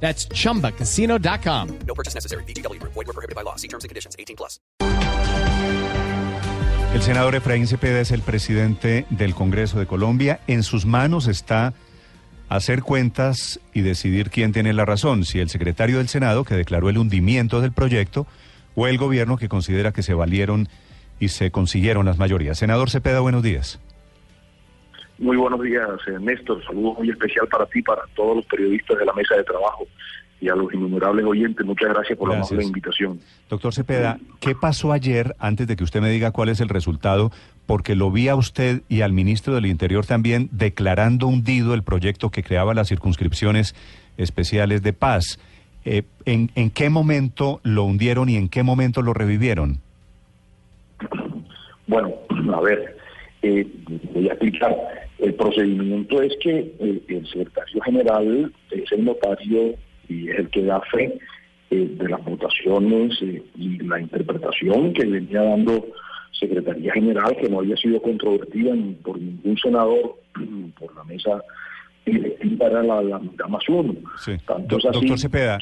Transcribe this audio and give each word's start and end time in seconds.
That's 0.00 0.28
chumbacasino.com. 0.28 1.68
No 1.86 1.94
purchase 1.94 2.14
necessary. 2.14 2.44
BGW. 2.44 2.80
Void 2.82 2.94
were 2.94 3.12
prohibited 3.12 3.34
by 3.34 3.42
law. 3.42 3.56
See 3.56 3.68
terms 3.68 3.84
and 3.84 3.90
conditions. 3.90 4.14
18 4.18 4.36
plus. 4.36 4.60
El 6.94 7.02
senador 7.02 7.34
Efraín 7.34 7.66
Cepeda 7.66 8.00
es 8.00 8.10
el 8.10 8.22
presidente 8.22 9.04
del 9.10 9.34
Congreso 9.34 9.78
de 9.78 9.86
Colombia. 9.86 10.40
En 10.46 10.62
sus 10.62 10.86
manos 10.86 11.26
está 11.26 11.74
hacer 12.48 12.82
cuentas 12.82 13.60
y 13.74 13.82
decidir 13.82 14.30
quién 14.30 14.52
tiene 14.52 14.72
la 14.72 14.84
razón, 14.84 15.24
si 15.24 15.40
el 15.40 15.50
secretario 15.50 15.98
del 15.98 16.08
Senado, 16.08 16.44
que 16.44 16.54
declaró 16.54 16.88
el 16.88 16.96
hundimiento 16.96 17.60
del 17.60 17.72
proyecto, 17.72 18.26
o 18.74 18.86
el 18.86 18.98
gobierno 18.98 19.36
que 19.36 19.48
considera 19.48 19.92
que 19.92 20.02
se 20.02 20.14
valieron 20.14 20.68
y 21.18 21.28
se 21.28 21.50
consiguieron 21.50 22.06
las 22.06 22.18
mayorías. 22.18 22.58
Senador 22.58 22.90
Cepeda, 22.90 23.20
buenos 23.20 23.42
días. 23.42 23.78
Muy 25.18 25.36
buenos 25.36 25.62
días, 25.62 25.88
eh, 26.08 26.18
Néstor. 26.20 26.62
Saludos 26.64 26.98
muy 26.98 27.10
especial 27.10 27.48
para 27.48 27.66
ti, 27.66 27.80
para 27.82 28.02
todos 28.14 28.36
los 28.36 28.46
periodistas 28.46 28.98
de 28.98 29.04
la 29.06 29.12
mesa 29.14 29.34
de 29.34 29.44
trabajo 29.44 29.86
y 30.40 30.48
a 30.50 30.54
los 30.54 30.72
innumerables 30.74 31.24
oyentes. 31.24 31.64
Muchas 31.64 31.88
gracias 31.88 32.18
por 32.18 32.28
Gracias. 32.28 32.50
la 32.50 32.56
amable 32.56 32.68
invitación. 32.68 33.20
Doctor 33.48 33.72
Cepeda, 33.72 34.18
¿qué 34.40 34.54
pasó 34.54 34.92
ayer, 34.92 35.34
antes 35.38 35.66
de 35.66 35.76
que 35.76 35.84
usted 35.84 36.02
me 36.02 36.10
diga 36.10 36.32
cuál 36.32 36.50
es 36.50 36.60
el 36.60 36.68
resultado? 36.68 37.30
Porque 37.64 37.96
lo 37.96 38.10
vi 38.10 38.28
a 38.28 38.36
usted 38.36 38.82
y 38.88 39.00
al 39.00 39.12
ministro 39.12 39.54
del 39.54 39.64
Interior 39.64 40.04
también 40.04 40.50
declarando 40.52 41.26
hundido 41.26 41.72
el 41.72 41.82
proyecto 41.82 42.30
que 42.30 42.42
creaba 42.42 42.74
las 42.74 42.88
circunscripciones 42.88 43.74
especiales 44.18 44.82
de 44.82 44.92
paz. 44.92 45.38
Eh, 45.86 46.02
¿en, 46.26 46.50
en 46.54 46.70
qué 46.70 46.90
momento 46.90 47.60
lo 47.62 47.84
hundieron 47.84 48.28
y 48.28 48.36
en 48.36 48.50
qué 48.50 48.62
momento 48.62 49.00
lo 49.00 49.14
revivieron? 49.14 49.80
Bueno, 51.86 52.12
a 52.52 52.60
ver, 52.60 52.96
eh, 53.42 53.66
voy 54.12 54.28
a 54.28 54.32
explicar. 54.32 54.76
El 55.18 55.34
procedimiento 55.34 56.20
es 56.22 56.36
que 56.42 56.58
eh, 56.78 57.02
el 57.08 57.26
secretario 57.26 57.80
general 57.82 58.52
es 58.70 58.92
el 58.92 59.04
notario 59.04 59.74
y 60.08 60.28
es 60.30 60.38
el 60.38 60.50
que 60.50 60.62
da 60.62 60.80
fe 60.82 61.18
eh, 61.70 61.88
de 61.98 62.08
las 62.08 62.22
votaciones 62.24 63.16
eh, 63.22 63.42
y 63.56 63.78
la 63.78 64.00
interpretación 64.00 64.92
que 64.92 65.06
venía 65.06 65.42
dando 65.42 65.86
Secretaría 66.38 66.92
General, 66.92 67.34
que 67.40 67.48
no 67.48 67.60
había 67.60 67.76
sido 67.76 68.00
controvertida 68.02 68.74
ni 68.74 68.92
por 68.94 69.18
ningún 69.18 69.56
senador 69.56 70.16
por 70.78 70.94
la 70.94 71.02
mesa 71.04 71.42
directiva 72.04 72.66
era 72.66 72.82
la, 72.82 73.02
la 73.02 73.18
mitad 73.18 73.46
más 73.48 73.66
uno. 73.68 73.94
Sí. 74.18 74.32
Tanto 74.46 74.76
Do- 74.76 74.78
es 74.78 74.84
así 74.84 75.00
doctor 75.00 75.18
Cepeda, 75.18 75.58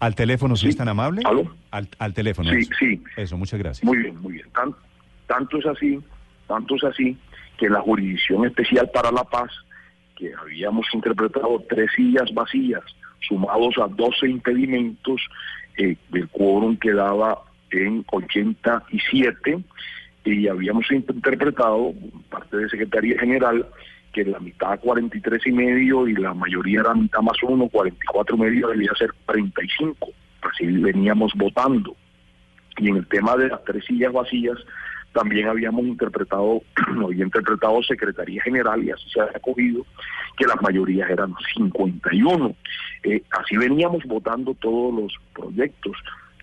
al, 0.00 0.14
teléfono, 0.16 0.56
si 0.56 0.64
Sí. 0.66 0.68
es 0.70 0.76
tan 0.76 0.88
amable. 0.88 1.22
¿Aló? 1.24 1.44
Al, 1.70 1.88
al 1.98 2.12
teléfono. 2.12 2.50
Sí, 2.50 2.58
eso. 2.58 2.70
sí. 2.78 3.02
Eso, 3.16 3.38
muchas 3.38 3.58
gracias. 3.60 3.84
Muy 3.84 3.98
bien, 3.98 4.20
muy 4.20 4.34
bien. 4.34 4.46
Tan- 4.52 4.74
tanto 5.28 5.56
es 5.58 5.66
así, 5.66 5.98
tanto 6.48 6.74
es 6.74 6.84
así 6.84 7.16
que 7.60 7.68
la 7.68 7.82
Jurisdicción 7.82 8.46
Especial 8.46 8.90
para 8.90 9.12
la 9.12 9.22
Paz, 9.22 9.50
que 10.16 10.32
habíamos 10.34 10.86
interpretado 10.94 11.62
tres 11.68 11.90
sillas 11.94 12.32
vacías, 12.32 12.82
sumados 13.20 13.74
a 13.76 13.86
12 13.86 14.28
impedimentos, 14.28 15.20
eh, 15.76 15.94
el 16.14 16.28
quórum 16.30 16.78
quedaba 16.78 17.42
en 17.70 18.02
87 18.10 19.62
y 20.24 20.48
habíamos 20.48 20.90
interpretado, 20.90 21.92
parte 22.30 22.56
de 22.56 22.70
Secretaría 22.70 23.20
General, 23.20 23.66
que 24.14 24.24
la 24.24 24.40
mitad 24.40 24.80
43 24.80 25.46
y 25.46 25.52
medio 25.52 26.08
y 26.08 26.14
la 26.14 26.32
mayoría 26.32 26.80
era 26.80 26.94
mitad 26.94 27.20
más 27.20 27.36
uno, 27.42 27.68
44 27.68 28.36
y 28.36 28.40
medio 28.40 28.68
debía 28.68 28.92
ser 28.98 29.10
35. 29.26 30.08
Así 30.40 30.66
veníamos 30.66 31.32
votando. 31.34 31.94
Y 32.78 32.88
en 32.88 32.96
el 32.96 33.06
tema 33.06 33.36
de 33.36 33.48
las 33.48 33.62
tres 33.64 33.84
sillas 33.84 34.12
vacías, 34.14 34.56
también 35.12 35.48
habíamos 35.48 35.84
interpretado, 35.84 36.62
había 37.04 37.24
interpretado 37.24 37.82
Secretaría 37.82 38.42
General 38.42 38.82
y 38.82 38.90
así 38.90 39.08
se 39.10 39.20
había 39.20 39.38
cogido 39.40 39.84
que 40.36 40.46
las 40.46 40.60
mayorías 40.62 41.10
eran 41.10 41.34
51. 41.54 42.54
Eh, 43.04 43.22
así 43.30 43.56
veníamos 43.56 44.04
votando 44.04 44.54
todos 44.54 44.94
los 44.94 45.12
proyectos 45.34 45.96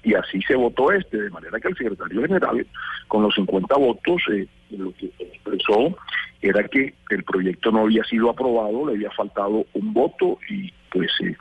y 0.03 0.13
así 0.13 0.41
se 0.43 0.55
votó 0.55 0.91
este, 0.91 1.21
de 1.21 1.29
manera 1.29 1.59
que 1.59 1.69
el 1.69 1.77
secretario 1.77 2.21
general, 2.21 2.65
con 3.07 3.23
los 3.23 3.35
50 3.35 3.75
votos, 3.75 4.21
eh, 4.31 4.47
lo 4.71 4.93
que 4.93 5.11
expresó 5.19 5.97
era 6.41 6.63
que 6.67 6.93
el 7.09 7.23
proyecto 7.23 7.71
no 7.71 7.81
había 7.81 8.03
sido 8.03 8.29
aprobado, 8.29 8.87
le 8.87 8.93
había 8.93 9.11
faltado 9.11 9.65
un 9.73 9.93
voto 9.93 10.39
y 10.49 10.71
pues 10.91 11.09
eh, 11.23 11.35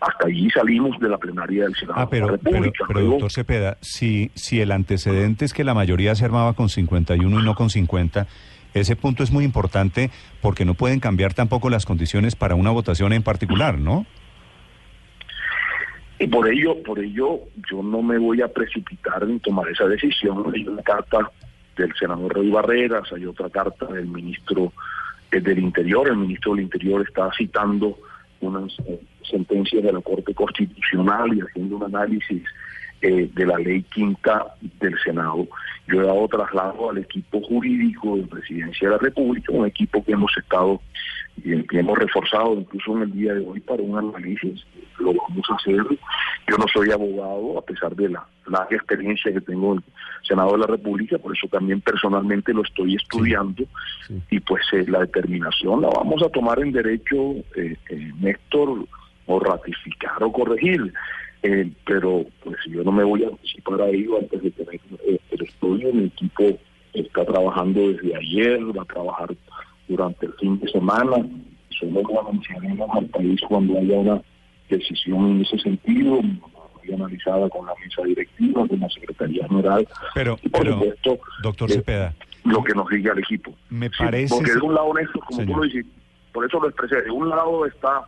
hasta 0.00 0.26
allí 0.28 0.48
salimos 0.50 0.98
de 1.00 1.08
la 1.08 1.18
plenaria 1.18 1.64
del 1.64 1.74
Senado 1.74 1.98
Ah, 2.00 2.08
pero, 2.10 2.26
de 2.26 2.32
la 2.32 2.38
pero, 2.38 2.52
República. 2.56 2.84
pero, 2.88 3.00
Luego- 3.00 3.12
doctor 3.14 3.32
Cepeda, 3.32 3.78
si, 3.80 4.30
si 4.34 4.60
el 4.60 4.72
antecedente 4.72 5.44
es 5.44 5.52
que 5.52 5.64
la 5.64 5.74
mayoría 5.74 6.14
se 6.14 6.24
armaba 6.24 6.52
con 6.54 6.68
51 6.68 7.40
y 7.40 7.44
no 7.44 7.54
con 7.54 7.70
50, 7.70 8.26
ese 8.72 8.96
punto 8.96 9.22
es 9.22 9.30
muy 9.32 9.44
importante 9.44 10.10
porque 10.40 10.64
no 10.64 10.74
pueden 10.74 11.00
cambiar 11.00 11.34
tampoco 11.34 11.70
las 11.70 11.86
condiciones 11.86 12.36
para 12.36 12.54
una 12.54 12.70
votación 12.70 13.12
en 13.12 13.22
particular, 13.22 13.78
¿no? 13.78 14.06
Y 16.18 16.26
por 16.26 16.46
ello, 16.52 16.82
por 16.82 16.98
ello, 16.98 17.40
yo 17.70 17.82
no 17.82 18.02
me 18.02 18.18
voy 18.18 18.42
a 18.42 18.48
precipitar 18.48 19.22
en 19.22 19.40
tomar 19.40 19.68
esa 19.70 19.86
decisión. 19.86 20.44
Hay 20.54 20.66
una 20.68 20.82
carta 20.82 21.30
del 21.76 21.94
senador 21.98 22.34
Rey 22.36 22.50
Barreras, 22.50 23.10
hay 23.12 23.24
otra 23.24 23.48
carta 23.48 23.86
del 23.86 24.06
ministro 24.06 24.72
eh, 25.32 25.40
del 25.40 25.58
Interior. 25.60 26.08
El 26.08 26.18
ministro 26.18 26.52
del 26.54 26.64
Interior 26.64 27.02
está 27.08 27.30
citando 27.36 27.98
unas 28.40 28.72
eh, 28.86 29.00
sentencias 29.22 29.82
de 29.82 29.92
la 29.92 30.00
Corte 30.00 30.34
Constitucional 30.34 31.34
y 31.36 31.40
haciendo 31.40 31.76
un 31.76 31.84
análisis 31.84 32.42
eh, 33.02 33.30
de 33.32 33.46
la 33.46 33.58
ley 33.58 33.82
quinta 33.84 34.54
del 34.80 34.98
Senado. 35.02 35.46
Yo 35.86 36.02
he 36.02 36.06
dado 36.06 36.28
traslado 36.28 36.90
al 36.90 36.98
equipo 36.98 37.40
jurídico 37.42 38.16
de 38.16 38.26
Presidencia 38.26 38.88
de 38.88 38.94
la 38.94 39.00
República, 39.00 39.52
un 39.52 39.66
equipo 39.66 40.04
que 40.04 40.12
hemos 40.12 40.36
estado 40.36 40.80
y 41.42 41.62
que 41.62 41.78
hemos 41.78 41.98
reforzado 41.98 42.54
incluso 42.54 42.96
en 42.96 43.02
el 43.02 43.12
día 43.12 43.34
de 43.34 43.46
hoy 43.46 43.60
para 43.60 43.82
un 43.82 43.96
análisis. 43.96 44.64
Lo 44.98 45.14
vamos 45.14 45.46
a 45.50 45.54
hacer. 45.54 45.76
Yo 46.48 46.56
no 46.58 46.66
soy 46.72 46.90
abogado, 46.90 47.58
a 47.58 47.62
pesar 47.62 47.94
de 47.96 48.10
la 48.10 48.26
larga 48.46 48.76
experiencia 48.76 49.32
que 49.32 49.40
tengo 49.40 49.72
en 49.72 49.78
el 49.78 49.84
Senado 50.26 50.52
de 50.52 50.58
la 50.58 50.66
República, 50.66 51.18
por 51.18 51.36
eso 51.36 51.48
también 51.48 51.80
personalmente 51.80 52.52
lo 52.52 52.62
estoy 52.62 52.96
estudiando 52.96 53.64
sí. 54.06 54.22
y 54.30 54.40
pues 54.40 54.62
eh, 54.72 54.84
la 54.88 55.00
determinación 55.00 55.80
la 55.80 55.88
vamos 55.88 56.22
a 56.22 56.28
tomar 56.28 56.60
en 56.60 56.72
derecho, 56.72 57.36
eh, 57.56 57.76
eh, 57.88 58.12
Néstor, 58.20 58.84
o 59.26 59.40
ratificar 59.40 60.22
o 60.22 60.32
corregir. 60.32 60.92
Eh, 61.42 61.70
pero 61.86 62.24
pues 62.44 62.56
yo 62.68 62.82
no 62.84 62.92
me 62.92 63.04
voy 63.04 63.24
a 63.24 63.28
anticipar 63.28 63.80
a 63.82 63.88
ello 63.88 64.18
antes 64.18 64.42
de 64.42 64.50
tener 64.50 64.80
eh, 65.06 65.18
el 65.30 65.42
estudio. 65.42 65.92
Mi 65.92 66.04
equipo 66.04 66.58
está 66.92 67.24
trabajando 67.24 67.80
desde 67.80 68.14
ayer, 68.16 68.60
va 68.76 68.82
a 68.82 68.86
trabajar 68.86 69.34
durante 69.88 70.26
el 70.26 70.32
fin 70.34 70.60
de 70.60 70.70
semana. 70.70 71.16
Solo 71.78 72.02
lo 72.02 72.28
anunciaremos 72.28 72.88
al 72.92 73.06
país 73.06 73.40
cuando 73.48 73.78
haya 73.78 73.98
una 73.98 74.22
decisión 74.68 75.30
en 75.30 75.40
ese 75.42 75.58
sentido, 75.58 76.20
analizada 76.92 77.48
con 77.48 77.66
la 77.66 77.72
mesa 77.84 78.02
directiva, 78.02 78.66
con 78.66 78.80
la 78.80 78.88
Secretaría 78.90 79.46
General. 79.48 79.86
Pero, 80.14 80.38
Y 80.42 80.48
por 80.48 80.62
pero 80.62 80.74
supuesto, 80.74 81.18
doctor 81.42 81.70
eh, 81.70 81.74
Cepeda, 81.74 82.14
lo 82.44 82.62
que 82.64 82.74
nos 82.74 82.88
diga 82.88 83.12
el 83.12 83.20
equipo. 83.20 83.54
me 83.68 83.86
Sí, 83.88 83.94
parece... 83.98 84.34
porque 84.34 84.52
de 84.52 84.60
un 84.60 84.74
lado, 84.74 84.92
Néstor, 84.94 85.20
como 85.24 85.40
Señor. 85.40 85.54
tú 85.54 85.60
lo 85.62 85.64
dices, 85.68 85.86
por 86.32 86.44
eso 86.46 86.60
lo 86.60 86.68
expresé, 86.68 87.02
de 87.02 87.10
un 87.10 87.28
lado 87.28 87.64
está 87.66 88.02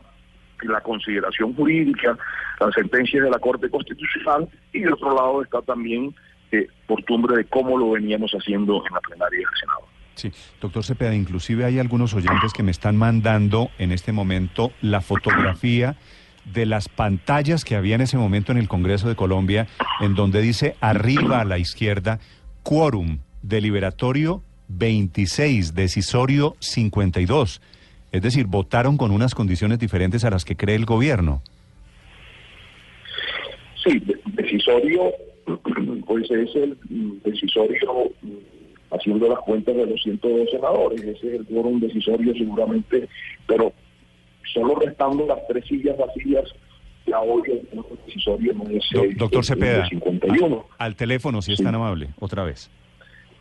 la 0.68 0.80
consideración 0.80 1.54
jurídica, 1.54 2.16
las 2.60 2.74
sentencias 2.74 3.24
de 3.24 3.30
la 3.30 3.38
Corte 3.38 3.68
Constitucional, 3.68 4.48
y 4.72 4.80
de 4.80 4.92
otro 4.92 5.14
lado 5.14 5.42
está 5.42 5.62
también 5.62 6.14
eh, 6.50 6.68
costumbre 6.86 7.36
de 7.36 7.44
cómo 7.46 7.78
lo 7.78 7.90
veníamos 7.90 8.32
haciendo 8.32 8.84
en 8.86 8.94
la 8.94 9.00
plenaria 9.00 9.38
del 9.38 9.58
Senado. 9.58 9.92
Sí, 10.14 10.30
doctor 10.60 10.84
Cepeda, 10.84 11.14
inclusive 11.14 11.64
hay 11.64 11.78
algunos 11.78 12.14
oyentes 12.14 12.52
que 12.52 12.62
me 12.62 12.70
están 12.70 12.96
mandando 12.96 13.70
en 13.78 13.92
este 13.92 14.12
momento 14.12 14.72
la 14.82 15.00
fotografía 15.00 15.96
de 16.44 16.66
las 16.66 16.88
pantallas 16.88 17.64
que 17.64 17.76
había 17.76 17.94
en 17.94 18.02
ese 18.02 18.18
momento 18.18 18.52
en 18.52 18.58
el 18.58 18.68
Congreso 18.68 19.08
de 19.08 19.16
Colombia, 19.16 19.68
en 20.00 20.14
donde 20.14 20.42
dice 20.42 20.76
arriba 20.80 21.40
a 21.40 21.44
la 21.44 21.58
izquierda, 21.58 22.18
quórum 22.62 23.20
deliberatorio 23.42 24.42
26, 24.68 25.74
decisorio 25.74 26.56
52. 26.60 27.60
Es 28.12 28.22
decir, 28.22 28.46
votaron 28.46 28.96
con 28.96 29.10
unas 29.10 29.34
condiciones 29.34 29.78
diferentes 29.78 30.24
a 30.24 30.30
las 30.30 30.44
que 30.44 30.54
cree 30.56 30.76
el 30.76 30.84
gobierno. 30.84 31.42
Sí, 33.84 33.98
de- 34.00 34.20
decisorio, 34.42 35.12
pues 36.06 36.30
es 36.30 36.54
el 36.54 36.76
mm, 36.88 37.12
decisorio 37.24 38.10
mm, 38.22 38.94
haciendo 38.94 39.28
las 39.28 39.38
cuentas 39.40 39.74
de 39.74 39.86
los 39.86 40.02
102 40.02 40.50
senadores, 40.50 41.00
ese 41.02 41.26
es 41.34 41.40
el 41.40 41.46
quórum 41.46 41.80
decisorio 41.80 42.34
seguramente, 42.34 43.08
pero 43.46 43.72
solo 44.52 44.74
restando 44.76 45.26
las 45.26 45.38
tres 45.48 45.64
sillas 45.66 45.96
vacías 45.96 46.44
ya 47.06 47.18
hoy 47.18 47.42
el 47.50 47.66
decisorio 48.06 48.52
no 48.52 48.64
es 48.70 48.84
Do- 48.92 49.02
eh, 49.04 49.14
doctor 49.16 49.44
Cepeda, 49.44 49.82
de 49.84 49.88
51. 49.88 50.66
a- 50.78 50.84
al 50.84 50.94
teléfono, 50.94 51.42
si 51.42 51.52
es 51.54 51.62
tan 51.62 51.74
amable, 51.74 52.10
otra 52.20 52.44
vez. 52.44 52.70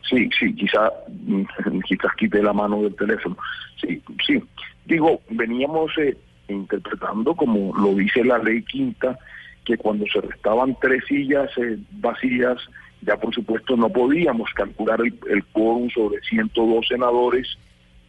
Sí, 0.08 0.28
sí, 0.38 0.54
quizá, 0.54 0.90
mm, 1.08 1.42
quizás 1.86 2.14
quite 2.16 2.42
la 2.42 2.52
mano 2.52 2.82
del 2.82 2.94
teléfono. 2.96 3.36
Sí, 3.80 4.02
sí. 4.26 4.42
Digo, 4.84 5.20
veníamos 5.30 5.96
eh, 5.98 6.16
interpretando, 6.48 7.34
como 7.34 7.76
lo 7.76 7.94
dice 7.94 8.24
la 8.24 8.38
ley 8.38 8.62
quinta, 8.62 9.18
que 9.64 9.76
cuando 9.76 10.04
se 10.12 10.20
restaban 10.20 10.76
tres 10.80 11.04
sillas 11.06 11.50
eh, 11.56 11.78
vacías, 11.92 12.58
ya 13.02 13.16
por 13.16 13.34
supuesto 13.34 13.76
no 13.76 13.88
podíamos 13.88 14.50
calcular 14.54 15.00
el, 15.00 15.14
el 15.30 15.44
quórum 15.46 15.88
sobre 15.90 16.20
102 16.22 16.86
senadores, 16.88 17.58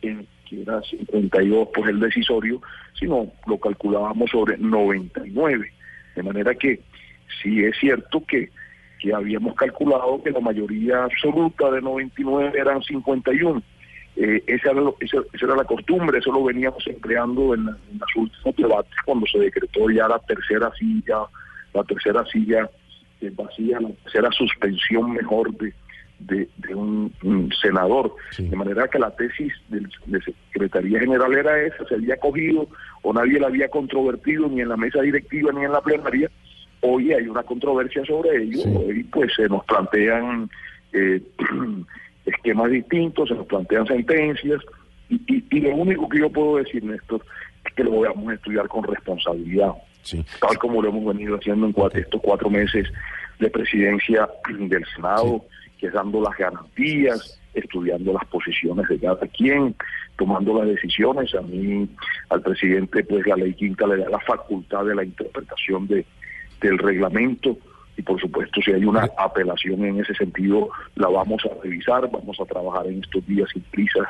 eh, 0.01 0.25
que 0.49 0.61
era 0.61 0.81
52 0.81 1.69
pues 1.73 1.89
el 1.89 1.99
decisorio, 1.99 2.61
sino 2.99 3.31
lo 3.47 3.57
calculábamos 3.59 4.31
sobre 4.31 4.57
99. 4.57 5.71
De 6.15 6.23
manera 6.23 6.53
que 6.55 6.79
sí 7.41 7.63
es 7.63 7.77
cierto 7.79 8.23
que 8.25 8.49
que 9.03 9.13
habíamos 9.13 9.53
calculado 9.55 10.23
que 10.23 10.31
la 10.31 10.39
mayoría 10.39 11.03
absoluta 11.03 11.69
de 11.71 11.81
99 11.81 12.53
eran 12.57 12.81
51. 12.81 13.61
Eh, 14.15 14.41
esa, 14.47 14.71
era 14.71 14.79
lo- 14.81 14.95
esa, 15.01 15.17
esa 15.33 15.45
era 15.45 15.55
la 15.57 15.65
costumbre, 15.65 16.19
eso 16.19 16.31
lo 16.31 16.41
veníamos 16.45 16.87
empleando 16.87 17.53
en, 17.53 17.67
en 17.67 17.99
los 17.99 18.09
últimos 18.15 18.55
debates 18.55 18.93
cuando 19.05 19.25
se 19.27 19.39
decretó 19.39 19.89
ya 19.89 20.07
la 20.07 20.19
tercera 20.19 20.71
silla, 20.79 21.17
la 21.73 21.83
tercera 21.83 22.23
silla 22.27 22.69
eh, 23.19 23.31
vacía, 23.35 23.79
la 23.81 23.89
tercera 24.03 24.29
suspensión 24.31 25.11
mejor 25.11 25.51
de, 25.57 25.73
de, 26.19 26.47
de 26.57 26.73
un, 26.75 27.11
un 27.23 27.51
senador. 27.61 28.15
Sí. 28.31 28.47
De 28.47 28.55
manera 28.55 28.87
que 28.87 28.99
la 28.99 29.11
tesis 29.13 29.51
del- 29.67 29.89
de 30.05 30.21
Secretaría 30.53 30.99
General 31.01 31.33
era 31.33 31.61
esa, 31.61 31.83
se 31.89 31.95
había 31.95 32.15
cogido 32.17 32.69
o 33.01 33.11
nadie 33.11 33.37
la 33.39 33.47
había 33.47 33.67
controvertido 33.67 34.47
ni 34.47 34.61
en 34.61 34.69
la 34.69 34.77
mesa 34.77 35.01
directiva 35.01 35.51
ni 35.51 35.65
en 35.65 35.73
la 35.73 35.81
plenaria. 35.81 36.29
Hoy 36.85 37.13
hay 37.13 37.27
una 37.27 37.43
controversia 37.43 38.03
sobre 38.05 38.43
ello, 38.43 38.59
Sí. 38.61 38.73
hoy 38.75 39.03
pues 39.05 39.31
se 39.35 39.47
nos 39.47 39.63
plantean 39.65 40.49
eh, 40.91 41.21
esquemas 42.25 42.69
distintos, 42.71 43.29
se 43.29 43.35
nos 43.35 43.47
plantean 43.47 43.87
sentencias, 43.87 44.61
y, 45.09 45.15
y- 45.27 45.43
y 45.49 45.59
lo 45.61 45.75
único 45.75 46.07
que 46.09 46.19
yo 46.19 46.29
puedo 46.29 46.57
decir, 46.57 46.83
Néstor, 46.83 47.21
es 47.65 47.73
que 47.73 47.83
lo 47.83 48.01
vamos 48.01 48.29
a 48.29 48.33
estudiar 48.35 48.67
con 48.67 48.83
responsabilidad, 48.83 49.71
Sí. 50.01 50.23
tal 50.41 50.57
como 50.57 50.81
lo 50.81 50.89
hemos 50.89 51.05
venido 51.15 51.35
haciendo 51.37 51.65
en 51.65 51.71
cuatro- 51.71 51.99
estos 52.01 52.21
cuatro 52.21 52.49
meses 52.49 52.87
de 53.39 53.49
presidencia 53.49 54.29
del 54.59 54.85
Senado, 54.93 55.45
que 55.79 55.87
es 55.87 55.93
dando 55.93 56.21
las 56.21 56.37
garantías, 56.37 57.39
estudiando 57.53 58.11
las 58.13 58.25
posiciones 58.25 58.87
de 58.89 58.99
cada 58.99 59.25
quien, 59.27 59.73
tomando 60.17 60.57
las 60.59 60.67
decisiones. 60.67 61.33
A 61.35 61.41
mí, 61.41 61.87
al 62.29 62.41
presidente, 62.41 63.03
pues 63.03 63.25
la 63.25 63.35
ley 63.37 63.53
quinta 63.53 63.87
le 63.87 63.97
da 63.97 64.09
la 64.09 64.19
facultad 64.19 64.85
de 64.85 64.95
la 64.95 65.03
interpretación 65.03 65.87
de 65.87 66.05
del 66.63 66.79
reglamento. 66.79 67.57
Y 67.95 68.01
por 68.01 68.19
supuesto 68.19 68.59
si 68.61 68.71
hay 68.71 68.85
una 68.85 69.07
apelación 69.17 69.85
en 69.85 69.99
ese 69.99 70.15
sentido 70.15 70.69
la 70.95 71.09
vamos 71.09 71.43
a 71.45 71.61
revisar, 71.61 72.09
vamos 72.09 72.39
a 72.39 72.45
trabajar 72.45 72.87
en 72.87 73.03
estos 73.03 73.25
días 73.27 73.47
sin 73.53 73.61
prisas, 73.63 74.07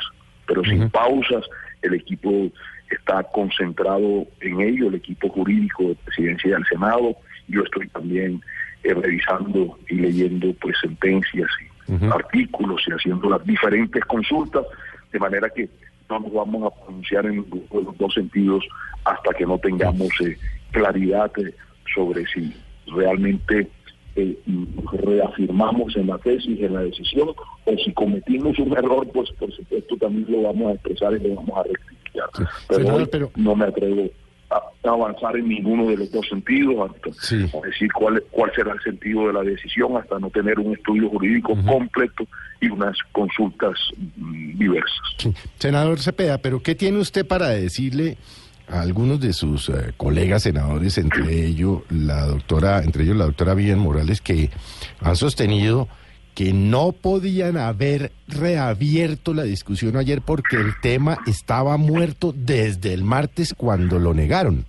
pero 0.47 0.63
sin 0.63 0.89
pausas. 0.89 1.43
El 1.81 1.95
equipo 1.95 2.49
está 2.89 3.23
concentrado 3.23 4.25
en 4.39 4.61
ello, 4.61 4.87
el 4.87 4.95
equipo 4.95 5.27
jurídico 5.29 5.89
de 5.89 5.95
presidencia 5.95 6.55
del 6.55 6.65
Senado. 6.65 7.17
Yo 7.49 7.63
estoy 7.63 7.89
también 7.89 8.41
eh, 8.83 8.93
revisando 8.93 9.77
y 9.89 9.95
leyendo 9.95 10.53
pues 10.61 10.77
sentencias 10.79 11.49
y 11.59 12.05
artículos 12.05 12.81
y 12.87 12.91
haciendo 12.91 13.29
las 13.29 13.45
diferentes 13.45 14.05
consultas, 14.05 14.63
de 15.11 15.19
manera 15.19 15.49
que 15.49 15.67
no 16.09 16.19
nos 16.19 16.33
vamos 16.33 16.71
a 16.71 16.83
pronunciar 16.83 17.25
en 17.25 17.45
los 17.73 17.97
dos 17.97 18.13
sentidos 18.13 18.63
hasta 19.03 19.33
que 19.33 19.45
no 19.45 19.57
tengamos 19.57 20.09
eh, 20.21 20.37
claridad 20.71 21.29
eh, 21.37 21.53
sobre 21.93 22.25
si 22.27 22.53
realmente 22.87 23.67
eh, 24.15 24.37
reafirmamos 24.91 25.95
en 25.95 26.07
la 26.07 26.17
tesis, 26.19 26.59
en 26.61 26.73
la 26.73 26.81
decisión, 26.81 27.29
o 27.65 27.77
si 27.83 27.91
cometimos 27.93 28.57
un 28.59 28.73
error, 28.77 29.07
pues 29.13 29.31
por 29.31 29.51
supuesto 29.53 29.97
también 29.97 30.25
lo 30.31 30.43
vamos 30.43 30.71
a 30.71 30.73
expresar 30.73 31.13
y 31.13 31.27
lo 31.27 31.35
vamos 31.35 31.57
a 31.57 31.63
rectificar. 31.63 32.29
Sí. 32.37 32.43
Pero, 32.67 32.79
Senador, 32.81 33.01
hoy 33.01 33.07
pero- 33.11 33.31
no 33.35 33.55
me 33.55 33.65
atrevo 33.65 34.09
a, 34.51 34.89
avanzar 34.89 35.35
en 35.37 35.47
ninguno 35.47 35.87
de 35.87 35.97
los 35.97 36.11
dos 36.11 36.27
sentidos, 36.29 36.91
hasta 36.91 37.09
Sí. 37.25 37.45
a 37.57 37.65
decir 37.65 37.91
cuál, 37.93 38.23
cuál 38.29 38.51
será 38.53 38.73
el 38.73 38.81
sentido 38.81 39.27
de 39.27 39.33
la 39.33 39.41
decisión, 39.41 39.97
hasta 39.97 40.19
no 40.19 40.29
tener 40.29 40.59
un 40.59 40.73
estudio 40.73 41.09
jurídico 41.09 41.55
completo 41.65 42.25
y 42.61 42.67
unas 42.67 42.95
consultas 43.13 43.73
mm, 44.17 44.57
diversas. 44.59 44.99
Sí. 45.17 45.33
Senador 45.57 45.99
Cepeda, 45.99 46.37
pero 46.37 46.61
¿qué 46.61 46.75
tiene 46.75 46.99
usted 46.99 47.25
para 47.25 47.49
decirle 47.49 48.17
a 48.67 48.81
algunos 48.81 49.19
de 49.19 49.33
sus 49.33 49.69
eh, 49.69 49.93
colegas 49.97 50.43
senadores, 50.43 50.97
entre 50.97 51.45
ellos 51.45 51.81
la 51.89 52.25
doctora, 52.25 52.83
entre 52.83 53.03
ellos 53.03 53.17
la 53.17 53.25
doctora 53.25 53.53
Villan 53.53 53.79
Morales, 53.79 54.21
que 54.21 54.49
han 55.01 55.15
sostenido 55.15 55.87
que 56.33 56.51
no 56.53 56.93
podían 56.93 57.57
haber 57.57 58.11
reabierto 58.27 59.33
la 59.35 59.43
discusión 59.43 59.97
ayer 59.97 60.21
porque 60.21 60.55
el 60.55 60.73
tema 60.81 61.19
estaba 61.27 61.77
muerto 61.77 62.33
desde 62.35 62.93
el 62.93 63.03
martes 63.03 63.53
cuando 63.55 63.99
lo 63.99 64.13
negaron? 64.15 64.65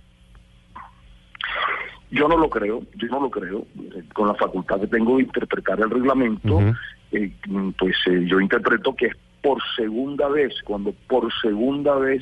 Yo 2.11 2.27
no 2.27 2.37
lo 2.37 2.49
creo, 2.49 2.83
yo 2.95 3.07
no 3.07 3.19
lo 3.19 3.29
creo. 3.31 3.65
Eh, 3.95 4.03
Con 4.13 4.27
la 4.27 4.35
facultad 4.35 4.79
que 4.79 4.87
tengo 4.87 5.17
de 5.17 5.23
interpretar 5.23 5.79
el 5.79 5.89
reglamento, 5.89 6.57
Ujú. 6.57 6.73
eh, 7.11 7.31
mm, 7.47 7.69
pues 7.71 7.95
eh, 8.07 8.25
yo 8.27 8.39
interpreto 8.39 8.95
que 8.95 9.07
es 9.07 9.13
por 9.41 9.59
segunda 9.75 10.27
vez, 10.29 10.53
cuando 10.63 10.93
por 11.07 11.31
segunda 11.41 11.95
vez 11.95 12.21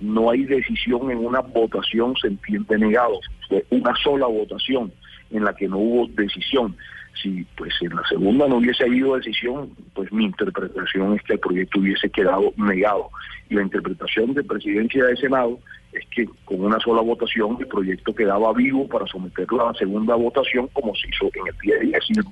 no 0.00 0.30
hay 0.30 0.44
decisión 0.44 1.10
en 1.10 1.18
una 1.18 1.40
votación, 1.40 2.14
se 2.16 2.28
entiende 2.28 2.78
negado. 2.78 3.20
Fue 3.48 3.64
una 3.70 3.94
sola 3.96 4.26
votación 4.26 4.92
en 5.30 5.44
la 5.44 5.54
que 5.54 5.68
no 5.68 5.78
hubo 5.78 6.06
decisión. 6.08 6.76
Si 7.22 7.44
pues 7.56 7.74
en 7.82 7.94
la 7.94 8.02
segunda 8.08 8.48
no 8.48 8.56
hubiese 8.56 8.84
habido 8.84 9.16
decisión, 9.16 9.70
pues 9.94 10.10
mi 10.12 10.24
interpretación 10.24 11.14
es 11.14 11.22
que 11.22 11.34
el 11.34 11.40
proyecto 11.40 11.80
hubiese 11.80 12.08
quedado 12.08 12.52
negado. 12.56 13.10
Y 13.48 13.54
la 13.54 13.62
interpretación 13.62 14.32
de 14.34 14.44
presidencia 14.44 15.04
de 15.04 15.16
Senado 15.16 15.58
es 15.92 16.06
que 16.14 16.26
con 16.44 16.60
una 16.64 16.78
sola 16.78 17.02
votación 17.02 17.56
el 17.58 17.66
proyecto 17.66 18.14
quedaba 18.14 18.52
vivo 18.52 18.86
para 18.88 19.06
someterlo 19.06 19.62
a 19.62 19.72
la 19.72 19.78
segunda 19.78 20.14
votación 20.14 20.68
como 20.72 20.94
se 20.94 21.08
hizo 21.08 21.30
en 21.34 21.48
el 21.48 21.58
día 21.62 21.74
de 21.74 21.96
ayer. 21.96 22.24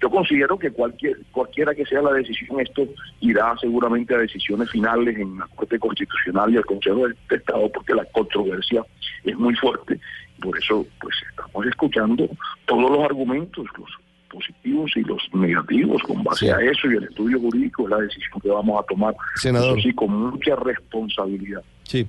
Yo 0.00 0.10
considero 0.10 0.58
que 0.58 0.70
cualquier, 0.70 1.16
cualquiera 1.32 1.74
que 1.74 1.86
sea 1.86 2.02
la 2.02 2.12
decisión, 2.12 2.60
esto 2.60 2.86
irá 3.20 3.54
seguramente 3.60 4.14
a 4.14 4.18
decisiones 4.18 4.70
finales 4.70 5.16
en 5.16 5.38
la 5.38 5.46
Corte 5.54 5.78
Constitucional 5.78 6.52
y 6.52 6.56
el 6.56 6.66
Consejo 6.66 7.08
de 7.08 7.36
Estado 7.36 7.70
porque 7.72 7.94
la 7.94 8.04
controversia 8.06 8.84
es 9.24 9.36
muy 9.36 9.54
fuerte. 9.54 9.98
Por 10.40 10.56
eso, 10.58 10.86
pues 11.00 11.16
estamos 11.30 11.66
escuchando 11.66 12.28
todos 12.66 12.90
los 12.90 13.00
argumentos, 13.04 13.64
los 13.78 13.90
positivos 14.28 14.90
y 14.96 15.00
los 15.02 15.22
negativos 15.32 16.02
con 16.02 16.22
base 16.22 16.46
Sí. 16.46 16.52
a 16.52 16.60
eso 16.60 16.90
y 16.90 16.96
el 16.96 17.04
estudio 17.04 17.40
jurídico 17.40 17.84
es 17.84 17.90
la 17.90 17.98
decisión 18.00 18.40
que 18.42 18.48
vamos 18.50 18.78
a 18.78 18.86
tomar. 18.86 19.14
Senador. 19.36 19.78
Eso 19.78 19.88
sí, 19.88 19.94
con 19.94 20.12
mucha 20.30 20.56
responsabilidad. 20.56 21.62
Sí. 21.84 22.06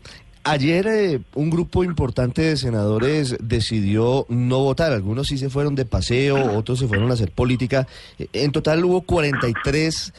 Ayer 0.49 0.87
eh, 0.87 1.19
un 1.35 1.49
grupo 1.49 1.83
importante 1.83 2.41
de 2.41 2.55
senadores 2.55 3.35
decidió 3.41 4.25
no 4.29 4.59
votar. 4.59 4.93
Algunos 4.93 5.27
sí 5.27 5.37
se 5.37 5.49
fueron 5.49 5.75
de 5.75 5.83
paseo, 5.83 6.57
otros 6.57 6.79
se 6.79 6.87
fueron 6.87 7.11
a 7.11 7.15
hacer 7.15 7.31
política. 7.31 7.85
Eh, 8.17 8.29
En 8.31 8.53
total 8.53 8.85
hubo 8.85 9.01
43 9.01 10.13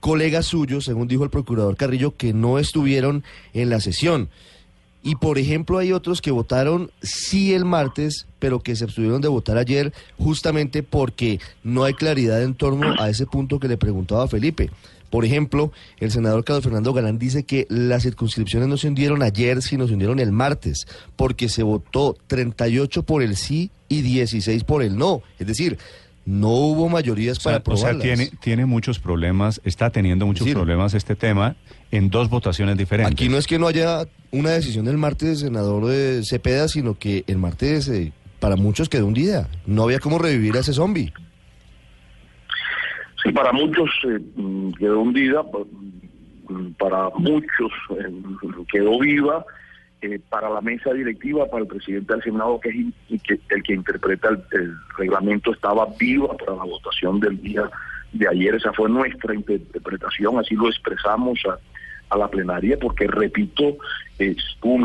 colegas 0.00 0.46
suyos, 0.46 0.86
según 0.86 1.06
dijo 1.06 1.22
el 1.22 1.30
procurador 1.30 1.76
Carrillo, 1.76 2.16
que 2.16 2.32
no 2.32 2.58
estuvieron 2.58 3.22
en 3.52 3.70
la 3.70 3.78
sesión. 3.78 4.28
Y 5.04 5.14
por 5.14 5.38
ejemplo 5.38 5.78
hay 5.78 5.92
otros 5.92 6.20
que 6.20 6.32
votaron 6.32 6.90
sí 7.00 7.54
el 7.54 7.64
martes, 7.64 8.26
pero 8.40 8.58
que 8.58 8.74
se 8.74 8.82
abstuvieron 8.84 9.20
de 9.20 9.28
votar 9.28 9.56
ayer 9.56 9.92
justamente 10.18 10.82
porque 10.82 11.38
no 11.62 11.84
hay 11.84 11.94
claridad 11.94 12.42
en 12.42 12.54
torno 12.54 13.00
a 13.00 13.08
ese 13.08 13.24
punto 13.24 13.60
que 13.60 13.68
le 13.68 13.78
preguntaba 13.78 14.26
Felipe. 14.26 14.68
Por 15.10 15.24
ejemplo, 15.24 15.72
el 15.98 16.10
senador 16.10 16.44
Carlos 16.44 16.64
Fernando 16.64 16.92
Galán 16.92 17.18
dice 17.18 17.42
que 17.42 17.66
las 17.68 18.04
circunscripciones 18.04 18.68
no 18.68 18.76
se 18.76 18.88
hundieron 18.88 19.22
ayer, 19.22 19.60
sino 19.60 19.86
se 19.86 19.92
hundieron 19.94 20.20
el 20.20 20.30
martes, 20.32 20.86
porque 21.16 21.48
se 21.48 21.62
votó 21.64 22.16
38 22.28 23.02
por 23.02 23.22
el 23.22 23.36
sí 23.36 23.70
y 23.88 24.02
16 24.02 24.62
por 24.64 24.82
el 24.82 24.96
no. 24.96 25.22
Es 25.38 25.46
decir, 25.48 25.78
no 26.24 26.50
hubo 26.50 26.88
mayorías 26.88 27.38
O 27.38 27.40
sea, 27.40 27.60
para 27.60 27.74
o 27.74 27.76
sea, 27.76 27.88
aprobarlas. 27.90 28.02
tiene, 28.26 28.38
tiene 28.40 28.66
muchos 28.66 28.98
problemas, 29.00 29.60
está 29.64 29.90
teniendo 29.90 30.26
muchos 30.26 30.46
Sí. 30.46 30.52
problemas 30.54 30.94
este 30.94 31.16
tema 31.16 31.56
en 31.90 32.08
dos 32.10 32.28
votaciones 32.30 32.76
diferentes. 32.78 33.12
Aquí 33.12 33.28
no 33.28 33.36
es 33.36 33.46
que 33.48 33.58
no 33.58 33.66
haya 33.66 34.06
una 34.30 34.50
decisión 34.50 34.84
del 34.84 34.96
martes, 34.96 35.40
senador 35.40 35.90
eh, 35.92 36.20
Cepeda, 36.24 36.68
sino 36.68 36.96
que 36.98 37.24
el 37.26 37.38
martes 37.38 37.88
eh, 37.88 38.12
para 38.38 38.54
muchos 38.54 38.88
quedó 38.88 39.06
hundida. 39.06 39.48
No 39.66 39.82
había 39.84 39.98
cómo 39.98 40.18
revivir 40.18 40.56
a 40.56 40.60
ese 40.60 40.72
zombie. 40.72 41.12
Sí, 43.22 43.32
para 43.32 43.52
muchos 43.52 43.90
eh, 44.04 44.18
mm, 44.36 44.72
quedó 44.72 45.00
hundida, 45.00 45.42
mm, 46.48 46.72
para 46.78 47.10
muchos 47.10 47.72
eh, 47.98 48.12
quedó 48.70 48.98
viva, 48.98 49.44
eh, 50.02 50.18
para 50.30 50.48
la 50.48 50.62
mesa 50.62 50.94
directiva, 50.94 51.44
para 51.46 51.62
el 51.62 51.68
presidente 51.68 52.14
del 52.14 52.22
Senado, 52.22 52.58
que 52.58 52.70
es 52.70 53.20
el 53.50 53.62
que 53.62 53.74
interpreta 53.74 54.30
el, 54.30 54.74
reglamento, 54.96 55.52
estaba 55.52 55.86
viva 55.98 56.34
para 56.38 56.54
la 56.56 56.64
votación 56.64 57.20
del 57.20 57.40
día 57.42 57.70
de 58.12 58.26
ayer. 58.26 58.54
Esa 58.54 58.72
fue 58.72 58.88
nuestra 58.88 59.34
interpretación, 59.34 60.38
así 60.38 60.54
lo 60.54 60.68
expresamos 60.68 61.38
a, 61.46 62.16
la 62.16 62.28
plenaria 62.28 62.78
porque, 62.80 63.06
repito, 63.06 63.76
eh, 64.18 64.34